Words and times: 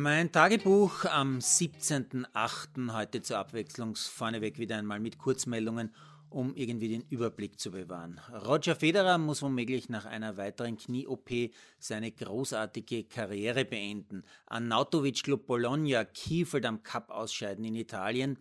Mein 0.00 0.30
Tagebuch 0.30 1.06
am 1.06 1.38
17.08. 1.38 2.92
heute 2.94 3.20
zur 3.20 3.38
Abwechslung 3.38 3.96
vorneweg 3.96 4.60
wieder 4.60 4.76
einmal 4.76 5.00
mit 5.00 5.18
Kurzmeldungen, 5.18 5.92
um 6.30 6.54
irgendwie 6.54 6.88
den 6.88 7.02
Überblick 7.10 7.58
zu 7.58 7.72
bewahren. 7.72 8.20
Roger 8.46 8.76
Federer 8.76 9.18
muss 9.18 9.42
womöglich 9.42 9.88
nach 9.88 10.04
einer 10.04 10.36
weiteren 10.36 10.78
Knie-OP 10.78 11.50
seine 11.80 12.12
großartige 12.12 13.04
Karriere 13.04 13.64
beenden. 13.64 14.22
Arnautovic 14.46 15.24
Club 15.24 15.48
Bologna 15.48 16.04
kiefelt 16.04 16.64
am 16.64 16.84
Cup 16.84 17.10
ausscheiden 17.10 17.64
in 17.64 17.74
Italien. 17.74 18.38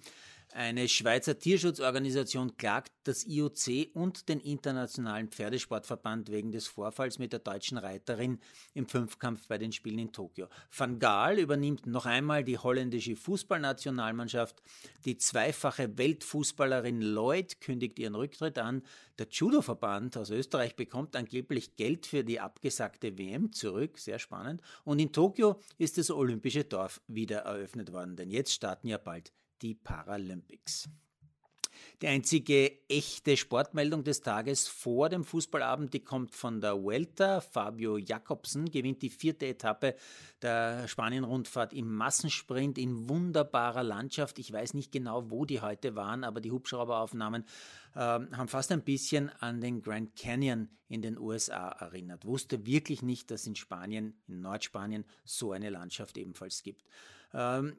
Eine 0.53 0.87
Schweizer 0.87 1.37
Tierschutzorganisation 1.37 2.55
klagt 2.55 2.93
das 3.03 3.25
IOC 3.25 3.89
und 3.93 4.29
den 4.29 4.39
Internationalen 4.39 5.27
Pferdesportverband 5.27 6.31
wegen 6.31 6.53
des 6.53 6.67
Vorfalls 6.67 7.19
mit 7.19 7.33
der 7.33 7.39
deutschen 7.39 7.77
Reiterin 7.77 8.39
im 8.73 8.87
Fünfkampf 8.87 9.47
bei 9.47 9.57
den 9.57 9.73
Spielen 9.73 9.99
in 9.99 10.13
Tokio. 10.13 10.47
Van 10.75 10.99
Gaal 10.99 11.37
übernimmt 11.37 11.85
noch 11.85 12.05
einmal 12.05 12.45
die 12.45 12.57
holländische 12.57 13.17
Fußballnationalmannschaft. 13.17 14.63
Die 15.03 15.17
zweifache 15.17 15.97
Weltfußballerin 15.97 17.01
Lloyd 17.01 17.59
kündigt 17.59 17.99
ihren 17.99 18.15
Rücktritt 18.15 18.57
an. 18.57 18.83
Der 19.19 19.27
Judoverband 19.29 20.15
aus 20.15 20.29
Österreich 20.29 20.77
bekommt 20.77 21.17
angeblich 21.17 21.75
Geld 21.75 22.05
für 22.05 22.23
die 22.23 22.39
abgesagte 22.39 23.17
WM 23.17 23.51
zurück. 23.51 23.99
Sehr 23.99 24.17
spannend. 24.17 24.61
Und 24.85 24.99
in 24.99 25.11
Tokio 25.11 25.59
ist 25.77 25.97
das 25.97 26.09
Olympische 26.09 26.63
Dorf 26.63 27.01
wieder 27.07 27.39
eröffnet 27.39 27.91
worden, 27.91 28.15
denn 28.15 28.31
jetzt 28.31 28.53
starten 28.53 28.87
ja 28.87 28.97
bald 28.97 29.33
die 29.61 29.75
Paralympics. 29.75 30.89
Die 32.01 32.07
einzige 32.07 32.71
echte 32.89 33.37
Sportmeldung 33.37 34.03
des 34.03 34.21
Tages 34.21 34.67
vor 34.67 35.09
dem 35.09 35.23
Fußballabend, 35.23 35.93
die 35.93 36.03
kommt 36.03 36.35
von 36.35 36.61
der 36.61 36.81
Vuelta. 36.81 37.41
Fabio 37.41 37.97
Jakobsen 37.97 38.69
gewinnt 38.69 39.01
die 39.01 39.09
vierte 39.09 39.47
Etappe 39.47 39.95
der 40.41 40.87
Spanien-Rundfahrt 40.87 41.73
im 41.73 41.93
Massensprint 41.95 42.77
in 42.77 43.09
wunderbarer 43.09 43.83
Landschaft. 43.83 44.37
Ich 44.39 44.51
weiß 44.51 44.73
nicht 44.73 44.91
genau, 44.91 45.31
wo 45.31 45.45
die 45.45 45.61
heute 45.61 45.95
waren, 45.95 46.23
aber 46.23 46.39
die 46.39 46.51
Hubschrauberaufnahmen 46.51 47.43
äh, 47.95 47.99
haben 47.99 48.47
fast 48.47 48.71
ein 48.71 48.83
bisschen 48.83 49.29
an 49.39 49.61
den 49.61 49.81
Grand 49.81 50.15
Canyon 50.15 50.69
in 50.89 51.01
den 51.01 51.17
USA 51.17 51.69
erinnert. 51.69 52.25
Wusste 52.25 52.65
wirklich 52.65 53.01
nicht, 53.01 53.31
dass 53.31 53.47
in 53.47 53.55
Spanien, 53.55 54.21
in 54.27 54.41
Nordspanien, 54.41 55.03
so 55.25 55.51
eine 55.51 55.69
Landschaft 55.69 56.17
ebenfalls 56.17 56.63
gibt. 56.63 56.83
Ähm, 57.33 57.75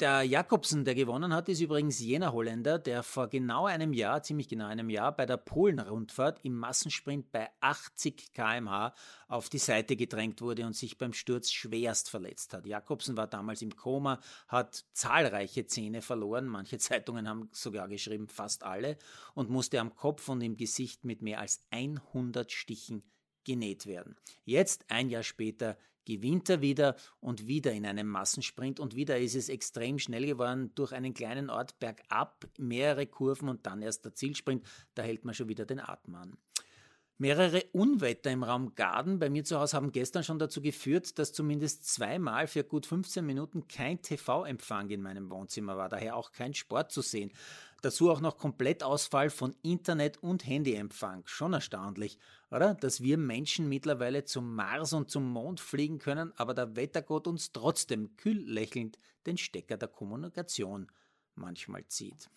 der 0.00 0.22
Jakobsen, 0.22 0.84
der 0.84 0.94
gewonnen 0.94 1.34
hat, 1.34 1.48
ist 1.48 1.60
übrigens 1.60 1.98
jener 1.98 2.32
Holländer, 2.32 2.78
der 2.78 3.02
vor 3.02 3.28
genau 3.28 3.66
einem 3.66 3.92
Jahr, 3.92 4.22
ziemlich 4.22 4.48
genau 4.48 4.66
einem 4.66 4.88
Jahr, 4.88 5.14
bei 5.14 5.26
der 5.26 5.36
Polen-Rundfahrt 5.36 6.40
im 6.44 6.54
Massensprint 6.54 7.30
bei 7.30 7.50
80 7.60 8.32
km/h 8.32 8.94
auf 9.28 9.48
die 9.48 9.58
Seite 9.58 9.96
gedrängt 9.96 10.40
wurde 10.40 10.64
und 10.64 10.74
sich 10.74 10.96
beim 10.96 11.12
Sturz 11.12 11.50
schwerst 11.50 12.08
verletzt 12.08 12.54
hat. 12.54 12.66
Jakobsen 12.66 13.16
war 13.16 13.26
damals 13.26 13.62
im 13.62 13.76
Koma, 13.76 14.20
hat 14.48 14.84
zahlreiche 14.92 15.66
Zähne 15.66 16.02
verloren, 16.02 16.46
manche 16.46 16.78
Zeitungen 16.80 17.28
haben 17.28 17.50
sogar 17.52 17.88
geschrieben, 17.88 18.28
fast 18.28 18.64
alle, 18.64 18.96
und 19.34 19.50
musste 19.50 19.80
am 19.80 19.94
Kopf 19.94 20.28
und 20.28 20.40
im 20.40 20.56
Gesicht 20.56 21.04
mit 21.04 21.20
mehr 21.20 21.40
als 21.40 21.64
100 21.70 22.50
Stichen 22.50 23.02
genäht 23.44 23.86
werden. 23.86 24.16
Jetzt, 24.44 24.84
ein 24.88 25.10
Jahr 25.10 25.22
später, 25.22 25.76
gewinnt 26.10 26.48
er 26.48 26.60
wieder 26.60 26.96
und 27.20 27.46
wieder 27.46 27.72
in 27.72 27.86
einem 27.86 28.08
Massensprint 28.08 28.80
und 28.80 28.96
wieder 28.96 29.18
ist 29.18 29.36
es 29.36 29.48
extrem 29.48 30.00
schnell 30.00 30.26
geworden 30.26 30.72
durch 30.74 30.92
einen 30.92 31.14
kleinen 31.14 31.50
Ort 31.50 31.78
bergab, 31.78 32.46
mehrere 32.58 33.06
Kurven 33.06 33.48
und 33.48 33.64
dann 33.64 33.80
erst 33.80 34.04
der 34.04 34.14
Zielsprint, 34.14 34.66
da 34.94 35.02
hält 35.02 35.24
man 35.24 35.34
schon 35.34 35.48
wieder 35.48 35.66
den 35.66 35.78
Atem 35.78 36.16
an. 36.16 36.36
Mehrere 37.18 37.62
Unwetter 37.72 38.30
im 38.30 38.42
Raum 38.42 38.74
Garden 38.74 39.18
bei 39.18 39.28
mir 39.28 39.44
zu 39.44 39.60
Hause 39.60 39.76
haben 39.76 39.92
gestern 39.92 40.24
schon 40.24 40.38
dazu 40.38 40.62
geführt, 40.62 41.18
dass 41.18 41.34
zumindest 41.34 41.84
zweimal 41.84 42.46
für 42.46 42.64
gut 42.64 42.86
15 42.86 43.24
Minuten 43.24 43.68
kein 43.68 44.00
TV-Empfang 44.00 44.88
in 44.88 45.02
meinem 45.02 45.30
Wohnzimmer 45.30 45.76
war, 45.76 45.90
daher 45.90 46.16
auch 46.16 46.32
kein 46.32 46.54
Sport 46.54 46.92
zu 46.92 47.02
sehen. 47.02 47.30
Dazu 47.82 48.10
auch 48.10 48.20
noch 48.20 48.36
Komplettausfall 48.36 49.30
von 49.30 49.56
Internet 49.62 50.22
und 50.22 50.46
Handyempfang. 50.46 51.22
Schon 51.26 51.54
erstaunlich, 51.54 52.18
oder? 52.50 52.74
Dass 52.74 53.00
wir 53.00 53.16
Menschen 53.16 53.68
mittlerweile 53.68 54.24
zum 54.24 54.54
Mars 54.54 54.92
und 54.92 55.10
zum 55.10 55.30
Mond 55.30 55.60
fliegen 55.60 55.98
können, 55.98 56.32
aber 56.36 56.52
der 56.54 56.76
Wettergott 56.76 57.26
uns 57.26 57.52
trotzdem 57.52 58.16
kühl 58.16 58.42
lächelnd 58.44 58.98
den 59.26 59.38
Stecker 59.38 59.76
der 59.76 59.88
Kommunikation 59.88 60.90
manchmal 61.34 61.86
zieht. 61.86 62.30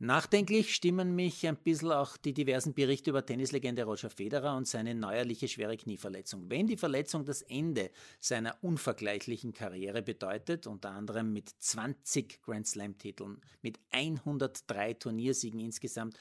Nachdenklich 0.00 0.76
stimmen 0.76 1.16
mich 1.16 1.44
ein 1.48 1.56
bisschen 1.56 1.90
auch 1.90 2.16
die 2.16 2.32
diversen 2.32 2.72
Berichte 2.72 3.10
über 3.10 3.26
Tennislegende 3.26 3.82
Roger 3.82 4.10
Federer 4.10 4.56
und 4.56 4.68
seine 4.68 4.94
neuerliche 4.94 5.48
schwere 5.48 5.76
Knieverletzung. 5.76 6.48
Wenn 6.48 6.68
die 6.68 6.76
Verletzung 6.76 7.24
das 7.24 7.42
Ende 7.42 7.90
seiner 8.20 8.56
unvergleichlichen 8.62 9.52
Karriere 9.52 10.02
bedeutet, 10.02 10.68
unter 10.68 10.90
anderem 10.90 11.32
mit 11.32 11.48
20 11.48 12.40
Grand 12.42 12.68
Slam-Titeln, 12.68 13.40
mit 13.60 13.80
103 13.90 14.94
Turniersiegen 14.94 15.58
insgesamt, 15.58 16.16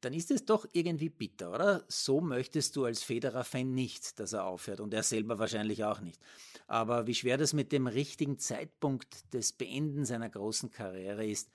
dann 0.00 0.14
ist 0.14 0.32
es 0.32 0.44
doch 0.44 0.66
irgendwie 0.72 1.08
bitter, 1.08 1.54
oder? 1.54 1.84
So 1.86 2.20
möchtest 2.20 2.74
du 2.74 2.86
als 2.86 3.04
Federer-Fan 3.04 3.72
nicht, 3.72 4.18
dass 4.18 4.32
er 4.32 4.46
aufhört 4.46 4.80
und 4.80 4.92
er 4.92 5.04
selber 5.04 5.38
wahrscheinlich 5.38 5.84
auch 5.84 6.00
nicht. 6.00 6.20
Aber 6.66 7.06
wie 7.06 7.14
schwer 7.14 7.38
das 7.38 7.52
mit 7.52 7.70
dem 7.70 7.86
richtigen 7.86 8.40
Zeitpunkt 8.40 9.32
des 9.32 9.52
Beenden 9.52 10.04
seiner 10.04 10.28
großen 10.28 10.72
Karriere 10.72 11.24
ist, 11.24 11.52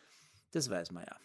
das 0.52 0.70
weiß 0.70 0.92
man 0.92 1.04
ja. 1.04 1.18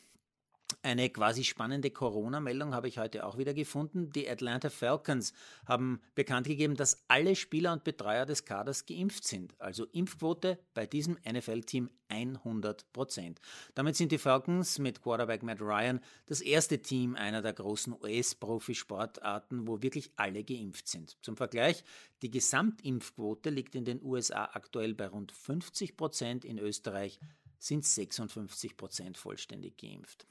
Eine 0.84 1.10
quasi 1.10 1.44
spannende 1.44 1.92
Corona-Meldung 1.92 2.74
habe 2.74 2.88
ich 2.88 2.98
heute 2.98 3.24
auch 3.24 3.38
wieder 3.38 3.54
gefunden. 3.54 4.10
Die 4.10 4.28
Atlanta 4.28 4.68
Falcons 4.68 5.32
haben 5.64 6.00
bekannt 6.16 6.48
gegeben, 6.48 6.74
dass 6.74 7.04
alle 7.06 7.36
Spieler 7.36 7.72
und 7.72 7.84
Betreuer 7.84 8.26
des 8.26 8.44
Kaders 8.44 8.84
geimpft 8.84 9.24
sind. 9.24 9.54
Also 9.60 9.84
Impfquote 9.92 10.58
bei 10.74 10.84
diesem 10.86 11.18
NFL-Team 11.24 11.88
100 12.08 12.92
Prozent. 12.92 13.40
Damit 13.76 13.94
sind 13.94 14.10
die 14.10 14.18
Falcons 14.18 14.80
mit 14.80 15.02
Quarterback 15.02 15.44
Matt 15.44 15.60
Ryan 15.60 16.00
das 16.26 16.40
erste 16.40 16.82
Team 16.82 17.14
einer 17.14 17.42
der 17.42 17.52
großen 17.52 17.92
US-Profisportarten, 17.92 19.68
wo 19.68 19.82
wirklich 19.82 20.10
alle 20.16 20.42
geimpft 20.42 20.88
sind. 20.88 21.16
Zum 21.22 21.36
Vergleich, 21.36 21.84
die 22.22 22.30
Gesamtimpfquote 22.32 23.50
liegt 23.50 23.76
in 23.76 23.84
den 23.84 24.02
USA 24.02 24.50
aktuell 24.52 24.94
bei 24.94 25.06
rund 25.06 25.30
50 25.30 25.96
Prozent, 25.96 26.44
in 26.44 26.58
Österreich 26.58 27.20
sind 27.60 27.84
56 27.84 28.76
Prozent 28.76 29.16
vollständig 29.16 29.78
geimpft. 29.78 30.26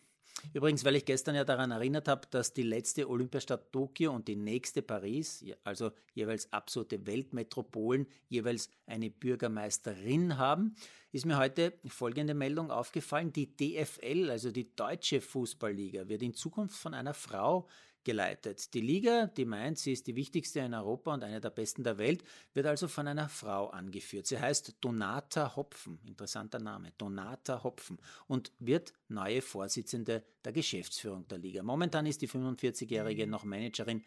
Übrigens, 0.53 0.83
weil 0.83 0.95
ich 0.95 1.05
gestern 1.05 1.35
ja 1.35 1.43
daran 1.43 1.71
erinnert 1.71 2.07
habe, 2.07 2.27
dass 2.29 2.53
die 2.53 2.63
letzte 2.63 3.09
Olympiastadt 3.09 3.71
Tokio 3.71 4.11
und 4.13 4.27
die 4.27 4.35
nächste 4.35 4.81
Paris, 4.81 5.45
also 5.63 5.91
jeweils 6.13 6.51
absolute 6.51 7.05
Weltmetropolen, 7.05 8.07
jeweils 8.27 8.69
eine 8.85 9.09
Bürgermeisterin 9.09 10.37
haben, 10.37 10.75
ist 11.11 11.25
mir 11.25 11.37
heute 11.37 11.73
folgende 11.87 12.33
Meldung 12.33 12.71
aufgefallen. 12.71 13.33
Die 13.33 13.55
DFL, 13.55 14.29
also 14.29 14.51
die 14.51 14.75
Deutsche 14.75 15.21
Fußballliga, 15.21 16.07
wird 16.07 16.21
in 16.23 16.33
Zukunft 16.33 16.77
von 16.77 16.93
einer 16.93 17.13
Frau 17.13 17.67
geleitet. 18.03 18.73
Die 18.73 18.81
Liga, 18.81 19.27
die 19.27 19.45
meint, 19.45 19.77
sie 19.77 19.93
ist 19.93 20.07
die 20.07 20.15
wichtigste 20.15 20.59
in 20.59 20.73
Europa 20.73 21.13
und 21.13 21.23
eine 21.23 21.41
der 21.41 21.49
besten 21.49 21.83
der 21.83 21.97
Welt, 21.97 22.23
wird 22.53 22.65
also 22.65 22.87
von 22.87 23.07
einer 23.07 23.29
Frau 23.29 23.69
angeführt. 23.69 24.27
Sie 24.27 24.39
heißt 24.39 24.75
Donata 24.81 25.55
Hopfen, 25.55 25.99
interessanter 26.05 26.59
Name, 26.59 26.91
Donata 26.97 27.63
Hopfen 27.63 27.97
und 28.27 28.51
wird 28.59 28.93
neue 29.07 29.41
Vorsitzende 29.41 30.23
der 30.43 30.51
Geschäftsführung 30.51 31.27
der 31.27 31.37
Liga. 31.37 31.63
Momentan 31.63 32.05
ist 32.05 32.21
die 32.21 32.29
45-Jährige 32.29 33.27
noch 33.27 33.43
Managerin 33.43 34.03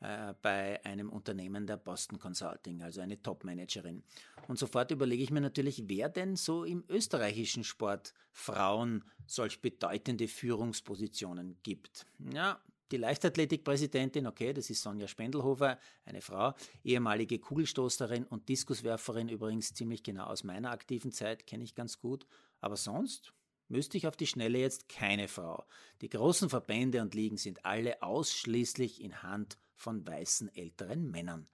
äh, 0.00 0.34
bei 0.42 0.84
einem 0.84 1.08
Unternehmen 1.08 1.66
der 1.66 1.78
Boston 1.78 2.18
Consulting, 2.18 2.82
also 2.82 3.00
eine 3.00 3.22
Top-Managerin. 3.22 4.02
Und 4.48 4.58
sofort 4.58 4.90
überlege 4.90 5.22
ich 5.22 5.30
mir 5.30 5.40
natürlich, 5.40 5.84
wer 5.86 6.08
denn 6.08 6.36
so 6.36 6.64
im 6.64 6.84
österreichischen 6.88 7.64
Sport 7.64 8.12
Frauen 8.30 9.04
solch 9.26 9.62
bedeutende 9.62 10.28
Führungspositionen 10.28 11.56
gibt. 11.62 12.06
Ja, 12.32 12.60
die 12.90 12.96
Leichtathletikpräsidentin, 12.96 14.26
okay, 14.26 14.52
das 14.52 14.70
ist 14.70 14.82
Sonja 14.82 15.08
Spendelhofer, 15.08 15.78
eine 16.04 16.20
Frau, 16.20 16.54
ehemalige 16.82 17.38
Kugelstoßerin 17.38 18.24
und 18.24 18.48
Diskuswerferin, 18.48 19.28
übrigens 19.28 19.74
ziemlich 19.74 20.02
genau 20.02 20.24
aus 20.24 20.44
meiner 20.44 20.70
aktiven 20.70 21.12
Zeit, 21.12 21.46
kenne 21.46 21.64
ich 21.64 21.74
ganz 21.74 21.98
gut. 21.98 22.26
Aber 22.60 22.76
sonst 22.76 23.32
müsste 23.68 23.96
ich 23.96 24.06
auf 24.06 24.16
die 24.16 24.26
Schnelle 24.26 24.58
jetzt 24.58 24.88
keine 24.88 25.28
Frau. 25.28 25.64
Die 26.00 26.08
großen 26.08 26.50
Verbände 26.50 27.00
und 27.00 27.14
Ligen 27.14 27.36
sind 27.36 27.64
alle 27.64 28.02
ausschließlich 28.02 29.02
in 29.02 29.22
Hand 29.22 29.58
von 29.74 30.06
weißen 30.06 30.54
älteren 30.54 31.10
Männern. 31.10 31.48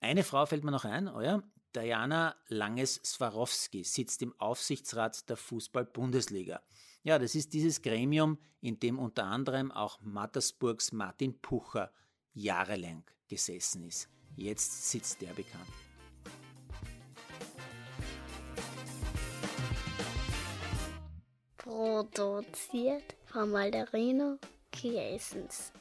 Eine 0.00 0.24
Frau 0.24 0.46
fällt 0.46 0.64
mir 0.64 0.70
noch 0.70 0.84
ein, 0.84 1.08
oh 1.08 1.20
ja, 1.20 1.42
Diana 1.76 2.34
Langes-Swarovski 2.48 3.84
sitzt 3.84 4.22
im 4.22 4.32
Aufsichtsrat 4.40 5.28
der 5.28 5.36
Fußball-Bundesliga. 5.36 6.62
Ja, 7.02 7.18
das 7.18 7.34
ist 7.34 7.52
dieses 7.52 7.82
Gremium, 7.82 8.38
in 8.62 8.80
dem 8.80 8.98
unter 8.98 9.24
anderem 9.24 9.70
auch 9.70 10.00
Mattersburgs 10.00 10.92
Martin 10.92 11.38
Pucher 11.38 11.92
jahrelang 12.32 13.04
gesessen 13.28 13.82
ist. 13.82 14.08
Jetzt 14.36 14.90
sitzt 14.90 15.20
der 15.20 15.34
bekannt. 15.34 15.68
Produziert 21.58 23.16
von 23.26 23.50
Malderino 23.50 24.38
Kiesens. 24.72 25.72